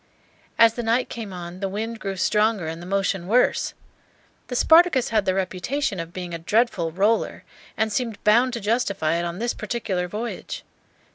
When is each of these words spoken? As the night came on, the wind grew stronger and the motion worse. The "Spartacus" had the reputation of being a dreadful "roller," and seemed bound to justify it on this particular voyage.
As 0.57 0.73
the 0.73 0.81
night 0.81 1.09
came 1.09 1.31
on, 1.31 1.59
the 1.59 1.69
wind 1.69 1.99
grew 1.99 2.15
stronger 2.15 2.65
and 2.65 2.81
the 2.81 2.87
motion 2.87 3.27
worse. 3.27 3.75
The 4.47 4.55
"Spartacus" 4.55 5.09
had 5.09 5.25
the 5.25 5.35
reputation 5.35 5.99
of 5.99 6.11
being 6.11 6.33
a 6.33 6.39
dreadful 6.39 6.91
"roller," 6.91 7.43
and 7.77 7.93
seemed 7.93 8.23
bound 8.23 8.53
to 8.53 8.59
justify 8.59 9.17
it 9.17 9.25
on 9.25 9.37
this 9.37 9.53
particular 9.53 10.07
voyage. 10.07 10.63